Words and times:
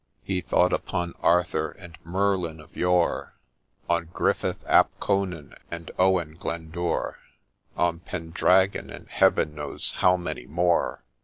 He 0.23 0.41
thought 0.41 0.73
upon 0.73 1.13
Arthur, 1.21 1.69
and 1.77 1.95
Merlin 2.03 2.59
of 2.59 2.75
yore, 2.75 3.35
On 3.87 4.05
Gryffith 4.07 4.65
ap 4.65 4.89
Conan, 4.99 5.53
and 5.69 5.91
Owen 5.99 6.37
Glendour; 6.39 7.19
On 7.77 7.99
Pendragon, 7.99 8.89
and 8.89 9.07
Heaven 9.09 9.53
knows 9.53 9.91
how 9.97 10.17
many 10.17 10.47
more. 10.47 11.03